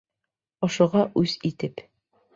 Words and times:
Ошоға 0.67 1.05
үс 1.25 1.37
итеп. 1.51 1.89